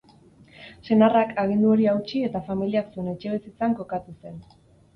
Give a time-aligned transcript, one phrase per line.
[0.89, 4.45] Senarrak agindu hori hautsi eta familiak zuen etxebizitzan kokatu zen.